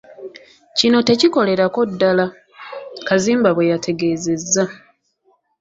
"Kino 0.77 0.97
tekikolerako 1.07 1.79
ddala,” 1.91 2.25
Kazimba 3.07 3.49
bwe 3.53 3.69
yategeezezza. 3.71 4.63